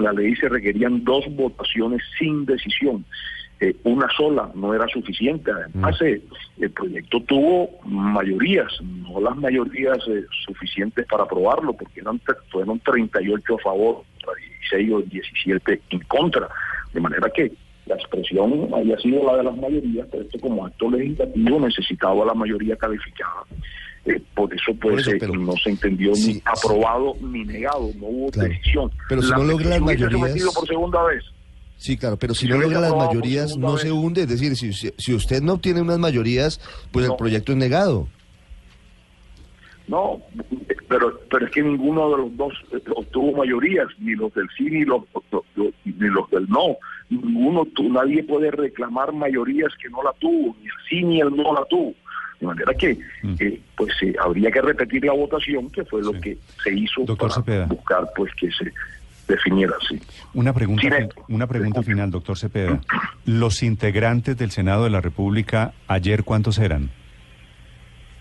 la 0.01 0.11
ley 0.11 0.35
se 0.35 0.49
requerían 0.49 1.03
dos 1.05 1.25
votaciones 1.29 2.03
sin 2.19 2.45
decisión. 2.45 3.05
Eh, 3.61 3.73
una 3.85 4.07
sola 4.17 4.49
no 4.53 4.73
era 4.73 4.85
suficiente. 4.87 5.49
Además, 5.51 5.95
eh, 6.01 6.21
el 6.59 6.71
proyecto 6.71 7.21
tuvo 7.21 7.69
mayorías, 7.85 8.67
no 8.81 9.19
las 9.21 9.35
mayorías 9.37 9.97
eh, 10.09 10.25
suficientes 10.45 11.05
para 11.07 11.23
aprobarlo, 11.23 11.71
porque 11.73 12.01
eran, 12.01 12.19
fueron 12.51 12.79
38 12.81 13.55
a 13.55 13.59
favor, 13.59 14.03
16 14.71 14.91
o 14.93 15.01
17 15.01 15.81
en 15.89 15.99
contra. 16.01 16.49
De 16.93 16.99
manera 16.99 17.29
que 17.33 17.51
la 17.85 17.95
expresión 17.95 18.67
había 18.73 18.97
sido 18.99 19.23
la 19.25 19.37
de 19.37 19.43
las 19.43 19.55
mayorías, 19.57 20.07
pero 20.11 20.23
esto 20.23 20.39
como 20.39 20.65
acto 20.65 20.89
legislativo 20.91 21.59
necesitaba 21.59 22.25
la 22.25 22.33
mayoría 22.33 22.75
calificada. 22.75 23.43
Eh, 24.05 24.21
por 24.35 24.53
eso, 24.53 24.73
pues, 24.79 24.79
Por 24.79 24.99
eso, 24.99 25.11
eh, 25.11 25.37
no 25.37 25.53
se 25.53 25.69
entendió 25.71 26.13
Sí, 26.13 26.27
ni 26.27 26.33
sí. 26.35 26.43
aprobado 26.45 27.13
ni 27.21 27.43
negado, 27.45 27.89
no 27.99 28.05
hubo 28.07 28.31
Claro. 28.31 28.49
decisión. 28.49 28.91
Pero 29.09 29.21
si 29.21 29.31
La 29.31 29.37
no 29.37 29.43
logra 29.45 29.69
las 29.69 29.79
petición 29.79 29.83
hubiese 29.85 30.05
mayorías- 30.09 30.19
sometido 30.27 30.51
por 30.53 30.67
segunda 30.67 31.03
vez. 31.05 31.23
Sí, 31.85 31.97
claro, 31.97 32.17
pero 32.17 32.33
si 32.33 32.47
no 32.47 32.57
logra 32.57 32.79
las 32.79 32.95
mayorías, 32.95 33.55
no 33.57 33.77
se 33.77 33.91
hunde. 33.91 34.21
Es 34.23 34.29
decir, 34.29 34.55
si, 34.55 34.73
si- 34.73 35.13
usted 35.13 35.41
no 35.43 35.53
obtiene 35.53 35.81
unas 35.81 35.99
mayorías, 35.99 36.59
pues 36.91 37.05
el 37.05 37.15
proyecto 37.15 37.51
es 37.51 37.59
negado. 37.59 38.07
No, 39.87 40.19
pero 40.89 41.19
pero 41.29 41.45
es 41.45 41.51
que 41.51 41.61
ninguno 41.61 42.09
de 42.09 42.17
los 42.17 42.35
dos 42.37 42.53
eh, 42.73 42.79
obtuvo 42.95 43.37
mayorías, 43.37 43.85
ni 43.99 44.15
los 44.15 44.33
del 44.33 44.47
sí 44.57 44.63
ni 44.63 44.83
los, 44.83 45.03
los- 45.31 45.43
los- 45.55 45.73
ni 45.85 46.07
los 46.09 46.27
del 46.31 46.49
no. 46.49 46.77
Ninguno, 47.11 47.67
nadie 47.91 48.23
puede 48.23 48.49
reclamar 48.49 49.13
mayorías 49.13 49.71
que 49.79 49.87
no 49.89 50.01
la 50.01 50.11
tuvo, 50.13 50.55
ni 50.59 50.65
el 50.65 50.71
sí 50.89 51.03
ni 51.03 51.21
el 51.21 51.29
no 51.35 51.53
la 51.53 51.63
tuvo. 51.65 51.93
De 52.39 52.47
manera 52.47 52.73
que, 52.73 52.97
Mm. 53.21 53.35
eh, 53.39 53.61
pues 53.77 53.91
eh, 54.01 54.15
habría 54.19 54.49
que 54.49 54.61
repetir 54.61 55.05
la 55.05 55.13
votación, 55.13 55.69
que 55.69 55.85
fue 55.85 56.01
lo 56.01 56.13
Sí. 56.13 56.19
que 56.21 56.37
se 56.63 56.73
hizo 56.73 57.01
Doctor 57.05 57.17
para 57.29 57.33
Cepeda. 57.35 57.65
buscar, 57.67 58.09
pues 58.15 58.31
que 58.39 58.49
se 58.51 58.73
definiera 59.27 59.73
así. 59.81 59.99
Una 60.33 60.53
pregunta, 60.53 60.87
una 61.27 61.47
pregunta 61.47 61.81
final, 61.83 62.11
doctor 62.11 62.37
Cepeda. 62.37 62.79
Los 63.25 63.63
integrantes 63.63 64.37
del 64.37 64.51
Senado 64.51 64.83
de 64.83 64.89
la 64.89 65.01
República, 65.01 65.73
ayer, 65.87 66.23
¿cuántos 66.23 66.57
eran? 66.59 66.91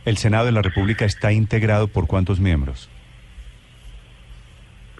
¿El 0.04 0.16
Senado 0.18 0.46
de 0.46 0.52
la 0.52 0.62
República 0.62 1.04
está 1.04 1.32
integrado 1.32 1.88
por 1.88 2.06
cuántos 2.06 2.40
miembros? 2.40 2.88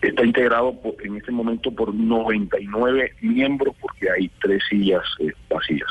Está 0.03 0.25
integrado 0.25 0.79
por- 0.81 0.95
en 1.05 1.17
este 1.17 1.33
momento 1.33 1.71
por 1.71 1.95
99 1.95 3.13
miembros, 3.23 3.75
porque 3.81 4.07
hay 4.11 4.31
tres 4.41 4.63
sillas 4.69 5.03
eh, 5.21 5.33
vacías. 5.49 5.89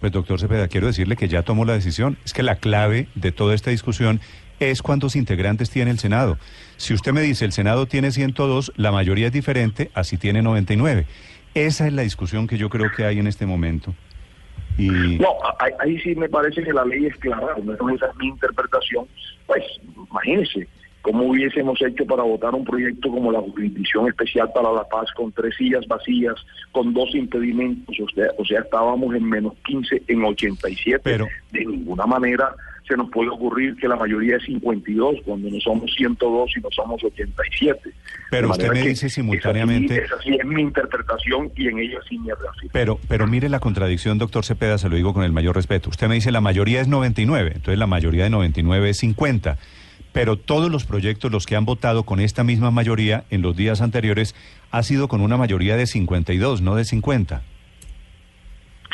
Pues, 0.00 0.12
doctor 0.12 0.40
Cepeda, 0.40 0.68
quiero 0.68 0.88
decirle 0.88 1.16
que 1.16 1.28
ya 1.28 1.42
tomó 1.42 1.64
la 1.64 1.72
decisión. 1.74 2.18
Es 2.24 2.32
que 2.32 2.42
la 2.42 2.56
clave 2.56 3.08
de 3.14 3.32
toda 3.32 3.54
esta 3.54 3.70
discusión 3.70 4.20
es 4.60 4.82
cuántos 4.82 5.16
integrantes 5.16 5.70
tiene 5.70 5.90
el 5.90 5.98
Senado. 5.98 6.38
Si 6.76 6.94
usted 6.94 7.12
me 7.12 7.20
dice 7.22 7.44
el 7.44 7.52
Senado 7.52 7.86
tiene 7.86 8.10
102, 8.10 8.72
la 8.76 8.92
mayoría 8.92 9.26
es 9.28 9.32
diferente, 9.32 9.90
así 9.94 10.16
tiene 10.16 10.42
99. 10.42 11.06
Esa 11.54 11.86
es 11.86 11.92
la 11.92 12.02
discusión 12.02 12.46
que 12.46 12.58
yo 12.58 12.68
creo 12.68 12.90
que 12.94 13.04
hay 13.04 13.18
en 13.18 13.26
este 13.26 13.46
momento. 13.46 13.94
Y 14.78 14.88
No, 15.18 15.28
ahí, 15.58 15.72
ahí 15.80 15.98
sí 16.00 16.14
me 16.14 16.28
parece 16.28 16.62
que 16.62 16.72
la 16.72 16.84
ley 16.84 17.06
es 17.06 17.16
clara, 17.16 17.54
menos 17.64 17.92
esa 17.94 18.06
es 18.06 18.16
mi 18.16 18.28
interpretación. 18.28 19.06
Pues 19.46 19.62
imagínense 20.10 20.68
cómo 21.00 21.22
hubiésemos 21.24 21.80
hecho 21.80 22.04
para 22.04 22.24
votar 22.24 22.52
un 22.54 22.64
proyecto 22.64 23.08
como 23.10 23.30
la 23.32 23.40
Jurisdicción 23.40 24.08
Especial 24.08 24.50
para 24.52 24.72
la 24.72 24.84
Paz 24.88 25.06
con 25.16 25.32
tres 25.32 25.54
sillas 25.56 25.86
vacías, 25.86 26.34
con 26.72 26.92
dos 26.92 27.14
impedimentos, 27.14 27.96
o 28.00 28.08
sea, 28.14 28.26
o 28.36 28.44
sea 28.44 28.60
estábamos 28.60 29.14
en 29.14 29.24
menos 29.24 29.54
15 29.64 30.02
en 30.08 30.24
87. 30.24 31.00
Pero- 31.02 31.26
de 31.52 31.64
ninguna 31.64 32.06
manera 32.06 32.52
se 32.86 32.96
nos 32.96 33.10
puede 33.10 33.30
ocurrir 33.30 33.74
que 33.76 33.88
la 33.88 33.96
mayoría 33.96 34.36
es 34.36 34.44
52 34.44 35.16
cuando 35.24 35.50
no 35.50 35.60
somos 35.60 35.92
102 35.96 36.50
y 36.56 36.60
no 36.60 36.68
somos 36.70 37.02
87. 37.02 37.90
Pero 38.30 38.50
usted 38.50 38.68
me 38.72 38.78
dice 38.80 38.90
esa 38.92 39.08
sí- 39.08 39.14
simultáneamente- 39.16 40.04
Esa 40.04 40.20
sí, 40.22 40.36
es 40.38 40.44
mi 40.46 40.62
interpretación 40.62 41.50
y 41.56 41.68
en 41.68 41.78
ella 41.78 41.98
sí 42.08 42.18
me 42.18 42.32
reafirmo. 42.34 42.70
Pero, 42.72 43.00
pero 43.08 43.26
mire 43.26 43.48
la 43.48 43.58
contradicción, 43.60 44.18
doctor 44.18 44.44
Cepeda, 44.44 44.78
se 44.78 44.88
lo 44.88 44.96
digo 44.96 45.12
con 45.14 45.24
el 45.24 45.32
mayor 45.32 45.56
respeto. 45.56 45.90
Usted 45.90 46.08
me 46.08 46.14
dice 46.14 46.30
la 46.30 46.40
mayoría 46.40 46.80
es 46.80 46.88
99, 46.88 47.52
entonces 47.56 47.78
la 47.78 47.86
mayoría 47.86 48.24
de 48.24 48.30
99 48.30 48.90
es 48.90 48.98
50. 48.98 49.58
Pero 50.12 50.36
todos 50.38 50.70
los 50.70 50.84
proyectos, 50.84 51.30
los 51.30 51.44
que 51.44 51.56
han 51.56 51.66
votado 51.66 52.04
con 52.04 52.20
esta 52.20 52.42
misma 52.42 52.70
mayoría 52.70 53.24
en 53.30 53.42
los 53.42 53.54
días 53.56 53.80
anteriores, 53.82 54.34
ha 54.70 54.82
sido 54.82 55.08
con 55.08 55.20
una 55.20 55.36
mayoría 55.36 55.76
de 55.76 55.86
52, 55.86 56.62
no 56.62 56.74
de 56.74 56.84
50. 56.84 57.42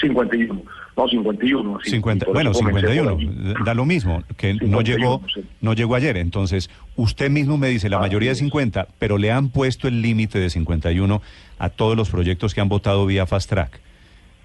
51. 0.03 0.63
No, 0.97 1.09
51. 1.09 1.79
así. 1.79 1.91
50, 1.91 2.25
Y 2.25 2.27
por 2.27 2.35
bueno, 2.35 2.51
eso 2.51 2.61
comencé 2.61 2.87
por 2.87 2.95
51, 2.95 3.51
allí. 3.55 3.65
da 3.65 3.73
lo 3.75 3.87
mismo, 3.87 4.23
que 4.37 4.53
no 4.55 4.61
51, 4.81 4.83
llegó, 4.85 5.23
sí. 5.35 5.41
no 5.63 5.73
llegó 5.73 5.95
ayer. 5.95 6.19
Entonces, 6.19 6.69
usted 6.97 7.31
mismo 7.31 7.57
me 7.57 7.69
dice 7.69 7.89
la 7.89 7.99
mayoría 7.99 8.33
es. 8.33 8.39
50, 8.39 8.89
pero 8.99 9.17
le 9.17 9.33
han 9.33 9.49
puesto 9.49 9.89
el 9.89 10.03
límite 10.03 10.39
de 10.39 10.51
51 10.51 11.23
a 11.59 11.69
todos 11.71 11.97
los 11.97 12.11
proyectos 12.11 12.53
que 12.55 12.61
han 12.61 12.69
votado 12.69 13.07
vía 13.07 13.25
Fast 13.27 13.49
Track. 13.49 13.81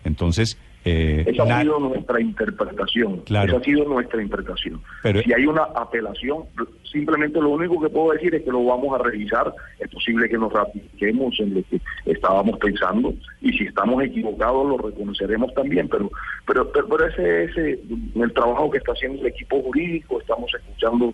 Entonces, 0.06 0.58
eh, 0.88 1.24
Esa 1.28 1.44
ha 1.44 1.62
sido 1.62 1.80
nuestra 1.80 2.22
interpretación. 2.22 3.18
Claro. 3.22 3.50
Esa 3.50 3.62
ha 3.62 3.64
sido 3.64 3.86
nuestra 3.86 4.22
interpretación. 4.22 4.82
Pero- 5.04 5.22
si 5.22 5.34
hay 5.34 5.46
una 5.46 5.64
apelación, 5.64 6.44
simplemente 6.92 7.40
lo 7.40 7.50
único 7.50 7.82
que 7.82 7.90
puedo 7.90 8.14
decir 8.14 8.34
es 8.36 8.44
que 8.44 8.52
lo 8.52 8.64
vamos 8.64 9.00
a 9.00 9.04
revisar. 9.04 9.54
Es 9.80 9.90
posible 9.90 10.30
que 10.30 10.38
nos 10.38 10.52
ratifiquemos 10.54 11.40
en 11.40 11.56
lo 11.56 11.64
que 11.64 11.82
estábamos 12.06 12.58
pensando 12.60 13.14
y 13.42 13.52
si 13.54 13.66
estamos 13.66 14.04
equivocados 14.04 14.68
lo 14.68 14.78
reconoceremos 14.78 15.54
también. 15.54 15.88
Pero, 15.90 16.10
pero, 16.46 16.72
pero, 16.72 16.88
pero 16.88 17.08
ese 17.08 17.44
es 17.46 17.58
el 17.58 18.34
trabajo 18.34 18.70
que 18.72 18.78
está 18.78 18.94
haciendo 18.94 19.22
el 19.22 19.28
equipo 19.28 19.62
jurídico. 19.62 20.22
Estamos 20.22 20.50
escuchando 20.54 21.14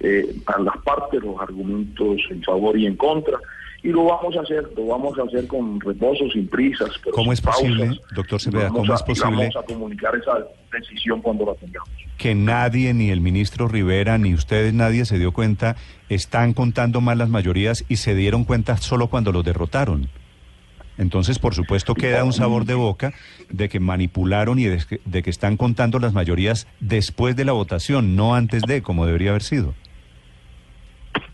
eh, 0.00 0.34
a 0.46 0.60
las 0.60 0.76
partes 0.78 1.22
los 1.22 1.38
argumentos 1.40 2.20
en 2.30 2.42
favor 2.42 2.76
y 2.78 2.86
en 2.86 2.96
contra. 2.96 3.38
Y 3.82 3.88
lo 3.88 4.04
vamos 4.04 4.36
a 4.36 4.40
hacer, 4.42 4.70
lo 4.76 4.86
vamos 4.86 5.18
a 5.18 5.22
hacer 5.22 5.46
con 5.46 5.80
reposo, 5.80 6.28
sin 6.32 6.46
prisas. 6.48 6.90
Pero 7.02 7.14
¿Cómo 7.14 7.24
sin 7.26 7.32
es 7.32 7.40
posible, 7.40 7.86
pausas. 7.86 8.04
doctor 8.14 8.40
Cepeda, 8.40 8.62
vamos 8.64 8.78
cómo 8.80 8.92
a- 8.92 8.96
es 8.96 9.02
posible 9.02 9.48
Vamos 9.48 9.56
a 9.56 9.62
comunicar 9.62 10.14
esa 10.16 10.32
decisión 10.72 11.22
cuando 11.22 11.46
la 11.46 11.54
tengamos. 11.54 11.88
que 12.18 12.34
nadie, 12.34 12.92
ni 12.92 13.10
el 13.10 13.20
ministro 13.22 13.68
Rivera, 13.68 14.18
ni 14.18 14.34
ustedes, 14.34 14.74
nadie 14.74 15.06
se 15.06 15.18
dio 15.18 15.32
cuenta, 15.32 15.76
están 16.10 16.52
contando 16.52 17.00
mal 17.00 17.16
las 17.16 17.30
mayorías 17.30 17.84
y 17.88 17.96
se 17.96 18.14
dieron 18.14 18.44
cuenta 18.44 18.76
solo 18.76 19.06
cuando 19.06 19.32
los 19.32 19.44
derrotaron. 19.44 20.08
Entonces, 20.98 21.38
por 21.38 21.54
supuesto, 21.54 21.94
queda 21.94 22.24
un 22.24 22.34
sabor 22.34 22.66
de 22.66 22.74
boca 22.74 23.14
de 23.48 23.70
que 23.70 23.80
manipularon 23.80 24.58
y 24.58 24.64
de 24.66 25.22
que 25.22 25.30
están 25.30 25.56
contando 25.56 25.98
las 25.98 26.12
mayorías 26.12 26.66
después 26.80 27.34
de 27.36 27.46
la 27.46 27.52
votación, 27.52 28.16
no 28.16 28.34
antes 28.34 28.62
de, 28.64 28.82
como 28.82 29.06
debería 29.06 29.30
haber 29.30 29.42
sido. 29.42 29.74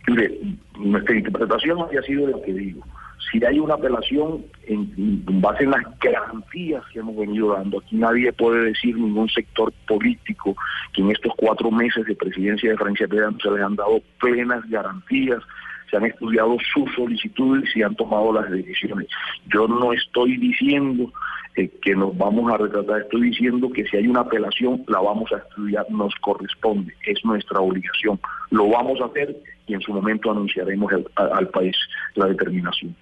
Mire, 0.06 0.38
nuestra 0.78 1.16
interpretación 1.16 1.80
había 1.80 2.02
sido 2.02 2.28
lo 2.28 2.42
que 2.42 2.52
digo. 2.52 2.82
Si 3.30 3.44
hay 3.44 3.58
una 3.58 3.75
apelación 3.75 4.44
en, 4.68 5.25
base 5.40 5.64
en 5.64 5.72
las 5.72 5.82
garantías 5.98 6.84
que 6.92 7.00
hemos 7.00 7.16
venido 7.16 7.54
dando, 7.54 7.78
aquí 7.78 7.96
nadie 7.96 8.32
puede 8.32 8.66
decir 8.66 8.96
ningún 8.96 9.28
sector 9.28 9.72
político 9.88 10.56
que 10.92 11.02
en 11.02 11.10
estos 11.10 11.32
cuatro 11.36 11.70
meses 11.70 12.06
de 12.06 12.14
presidencia 12.14 12.70
de 12.70 12.76
Francia 12.76 13.08
Pérez 13.08 13.34
se 13.42 13.50
les 13.50 13.62
han 13.62 13.75
dado 13.75 14.00
plenas 14.20 14.68
garantías, 14.70 15.42
se 15.90 15.96
han 15.96 16.04
estudiado 16.04 16.56
sus 16.72 16.92
solicitudes 16.94 17.75
y 17.75 17.82
han 17.82 17.96
tomado 17.96 18.32
las 18.32 18.48
decisiones. 18.50 19.08
Yo 19.52 19.66
no 19.66 19.92
estoy 19.92 20.36
diciendo 20.36 21.12
que 21.56 21.96
nos 21.96 22.16
vamos 22.16 22.52
a 22.52 22.58
retratar, 22.58 23.00
estoy 23.02 23.30
diciendo 23.30 23.70
que 23.70 23.84
si 23.86 23.96
hay 23.96 24.06
una 24.06 24.20
apelación 24.20 24.84
la 24.88 25.00
vamos 25.00 25.32
a 25.32 25.38
estudiar, 25.38 25.86
nos 25.90 26.14
corresponde, 26.20 26.92
es 27.06 27.18
nuestra 27.25 27.60
obligación. 27.60 28.20
Lo 28.50 28.68
vamos 28.68 29.00
a 29.00 29.06
hacer 29.06 29.34
y 29.66 29.75
en 29.75 29.80
su 29.80 29.92
momento 29.92 30.30
anunciaremos 30.30 30.92
al 31.16 31.48
país 31.48 31.75
la 32.14 32.26
determinación. 32.26 32.94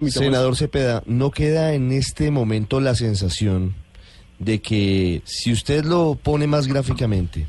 Senador 0.00 0.56
Cepeda, 0.56 1.02
¿no 1.06 1.30
queda 1.30 1.74
en 1.74 1.92
este 1.92 2.30
momento 2.30 2.80
la 2.80 2.94
sensación 2.94 3.74
de 4.38 4.60
que 4.60 5.22
si 5.24 5.52
usted 5.52 5.84
lo 5.84 6.18
pone 6.20 6.46
más 6.46 6.66
gráficamente, 6.66 7.46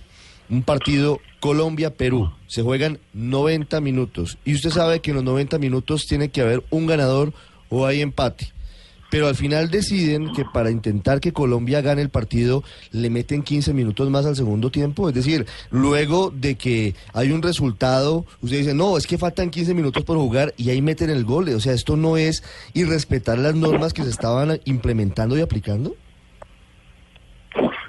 un 0.50 0.62
partido 0.62 1.20
Colombia-Perú, 1.40 2.32
se 2.48 2.62
juegan 2.62 3.00
90 3.14 3.82
minutos 3.82 4.38
y 4.46 4.54
usted 4.54 4.70
sabe 4.70 5.00
que 5.00 5.12
en 5.12 5.16
los 5.16 5.24
90 5.24 5.58
minutos 5.58 6.06
tiene 6.06 6.30
que 6.30 6.42
haber 6.42 6.64
un 6.70 6.86
ganador 6.86 7.34
o 7.70 7.86
hay 7.86 8.02
empate? 8.02 8.54
Pero 9.16 9.30
al 9.30 9.36
final 9.36 9.72
deciden 9.72 10.34
que 10.34 10.44
para 10.44 10.70
intentar 10.70 11.22
que 11.22 11.32
Colombia 11.32 11.80
gane 11.80 12.02
el 12.02 12.10
partido 12.10 12.64
le 12.92 13.10
meten 13.10 13.44
15 13.44 13.74
minutos 13.74 14.10
más 14.10 14.26
al 14.26 14.36
segundo 14.36 14.72
tiempo. 14.72 15.08
Es 15.08 15.16
decir, 15.16 15.46
luego 15.72 16.32
de 16.32 16.56
que 16.56 16.96
hay 17.14 17.32
un 17.32 17.42
resultado, 17.42 18.26
usted 18.42 18.58
dice, 18.58 18.74
no, 18.74 18.98
es 18.98 19.08
que 19.08 19.18
faltan 19.18 19.52
15 19.52 19.74
minutos 19.74 20.04
por 20.04 20.18
jugar 20.18 20.54
y 20.58 20.70
ahí 20.70 20.82
meten 20.82 21.10
el 21.10 21.24
gol. 21.24 21.48
O 21.48 21.62
sea, 21.62 21.72
esto 21.72 21.96
no 21.96 22.18
es 22.18 22.44
irrespetar 22.74 23.38
las 23.38 23.56
normas 23.56 23.94
que 23.94 24.04
se 24.04 24.10
estaban 24.10 24.60
implementando 24.66 25.38
y 25.38 25.42
aplicando. 25.42 25.96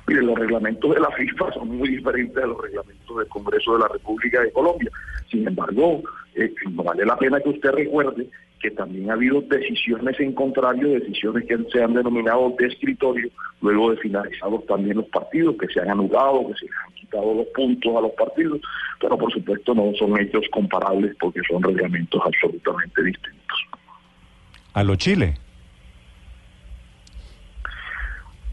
Mire, 0.07 0.23
los 0.23 0.39
reglamentos 0.39 0.95
de 0.95 1.01
la 1.01 1.11
FIFA 1.11 1.53
son 1.55 1.77
muy 1.77 1.89
diferentes 1.89 2.37
de 2.37 2.47
los 2.47 2.63
reglamentos 2.63 3.19
del 3.19 3.27
Congreso 3.27 3.73
de 3.73 3.81
la 3.81 3.89
República 3.89 4.43
de 4.43 4.53
Colombia. 4.53 4.93
Sin 5.29 5.45
embargo, 5.49 6.05
eh, 6.37 6.53
vale 6.67 7.05
la 7.05 7.17
pena 7.17 7.41
que 7.41 7.49
usted 7.49 7.71
recuerde 7.71 8.29
que 8.61 8.71
también 8.71 9.11
ha 9.11 9.15
habido 9.15 9.41
decisiones 9.43 10.19
en 10.19 10.33
contrario, 10.33 10.89
decisiones 10.89 11.45
que 11.47 11.59
se 11.71 11.83
han 11.83 11.95
denominado 11.95 12.55
de 12.59 12.67
escritorio, 12.67 13.29
luego 13.61 13.91
de 13.91 13.99
finalizados 13.99 14.65
también 14.67 14.97
los 14.97 15.07
partidos, 15.07 15.57
que 15.59 15.69
se 15.69 15.81
han 15.81 15.91
anulado, 15.91 16.49
que 16.49 16.55
se 16.55 16.67
han 16.67 16.93
quitado 16.95 17.35
los 17.35 17.47
puntos 17.49 17.97
a 17.97 18.01
los 18.01 18.13
partidos, 18.13 18.61
pero 19.01 19.19
por 19.19 19.33
supuesto 19.33 19.75
no 19.75 19.93
son 19.99 20.19
hechos 20.21 20.45
comparables 20.51 21.15
porque 21.21 21.41
son 21.49 21.63
reglamentos 21.63 22.21
absolutamente 22.25 23.03
distintos. 23.03 23.59
A 24.73 24.83
lo 24.83 24.97
Chile. 24.97 25.35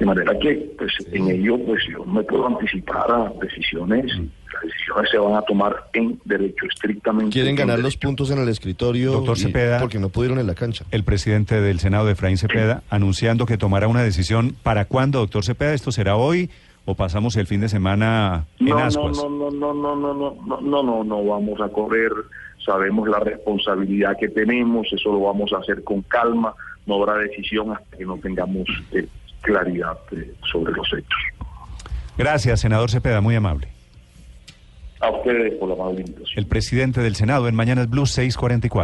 De 0.04 0.08
manera 0.08 0.38
que 0.38 0.70
pues 0.78 0.92
en 1.14 1.30
ello 1.30 1.58
pues 1.66 1.82
yo 1.90 2.00
no 2.06 2.14
me 2.14 2.24
puedo 2.24 2.46
anticipar 2.48 3.10
a 3.10 3.32
decisiones, 3.42 4.06
Mm. 4.18 4.26
las 4.54 4.64
decisiones 4.64 5.12
se 5.12 5.18
van 5.18 5.36
a 5.36 5.42
tomar 5.44 5.76
en 5.94 6.20
derecho 6.26 6.66
estrictamente. 6.70 7.32
Quieren 7.32 7.52
en 7.52 7.56
ganar 7.56 7.80
los 7.80 7.96
puntos 7.96 8.30
en 8.32 8.40
el 8.40 8.50
escritorio 8.50 9.14
Doctor 9.14 9.38
y- 9.38 9.42
Cepeda. 9.42 9.80
porque 9.80 10.00
no 10.00 10.10
pudieron 10.10 10.40
en 10.40 10.48
la 10.48 10.56
cancha. 10.56 10.84
El 10.92 11.06
presidente 11.06 11.62
del 11.62 11.80
Senado, 11.80 12.10
Efraín 12.10 12.38
Cepeda, 12.38 12.84
anunciando 12.90 13.46
que 13.46 13.58
tomará 13.58 13.88
una 13.88 14.04
decisión. 14.04 14.56
¿Para 14.62 14.84
cuándo, 14.86 15.20
doctor 15.20 15.46
Cepeda? 15.46 15.74
¿Esto 15.74 15.92
será 15.94 16.18
hoy 16.18 16.50
o 16.86 16.96
pasamos 16.96 17.38
el 17.38 17.48
fin 17.48 17.62
de 17.62 17.70
semana 17.70 18.44
en 18.60 18.66
No, 18.68 18.76
no, 18.80 18.84
ascuas? 18.84 19.18
no, 19.18 19.30
no, 19.30 19.52
no, 19.52 19.74
no, 19.74 19.96
no, 19.96 20.14
no, 20.14 20.36
no, 20.46 20.62
no, 20.62 20.84
no, 20.84 21.04
no 21.06 21.24
vamos 21.26 21.62
a 21.62 21.70
correr. 21.70 22.12
Sabemos 22.66 23.08
la 23.08 23.20
responsabilidad 23.20 24.18
que 24.20 24.28
tenemos, 24.28 24.86
eso 24.92 25.14
lo 25.14 25.22
vamos 25.22 25.54
a 25.54 25.60
hacer 25.60 25.82
con 25.86 26.02
calma. 26.02 26.54
No 26.86 26.96
habrá 26.96 27.18
decisión 27.20 27.72
hasta 27.72 27.96
que 27.98 28.06
no 28.06 28.18
tengamos 28.18 28.68
eh, 28.92 29.08
claridad 29.44 29.98
eh, 30.12 30.34
sobre 30.52 30.74
los 30.74 30.88
hechos. 30.92 31.20
Gracias, 32.18 32.62
senador 32.62 32.90
Cepeda, 32.90 33.22
muy 33.22 33.36
amable. 33.36 33.68
A 35.00 35.10
ustedes 35.12 35.54
por 35.56 35.70
la 35.70 35.92
invitación. 35.92 36.28
El 36.38 36.48
presidente 36.48 37.02
del 37.02 37.16
Senado 37.16 37.48
en 37.48 37.56
Mañanas 37.56 37.90
Blue 37.90 38.06
644. 38.06 38.82